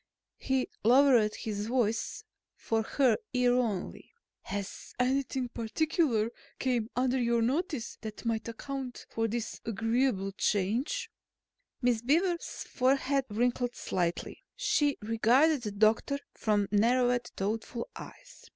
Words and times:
He 0.39 0.67
lowered 0.83 1.35
his 1.35 1.67
voice 1.67 2.23
for 2.55 2.81
her 2.81 3.17
ear 3.33 3.53
only. 3.53 4.09
"Has 4.41 4.95
anything 4.99 5.49
particular 5.49 6.31
come 6.59 6.89
under 6.95 7.19
your 7.19 7.43
notice 7.43 7.99
that 8.01 8.25
might 8.25 8.47
account 8.47 9.05
for 9.11 9.27
this 9.27 9.61
agreeable 9.63 10.31
change?" 10.31 11.11
Miss 11.83 12.01
Beaver's 12.01 12.63
forehead 12.63 13.25
wrinkled 13.29 13.75
slightly. 13.75 14.41
She 14.55 14.97
regarded 15.03 15.61
the 15.61 15.71
doctor 15.71 16.17
from 16.33 16.67
narrowed, 16.71 17.27
thoughtful 17.37 17.87
eyes. 17.95 18.49